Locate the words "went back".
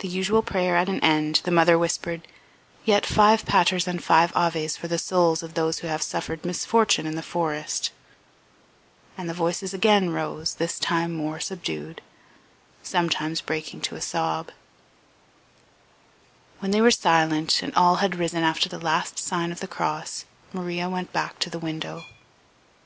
20.90-21.38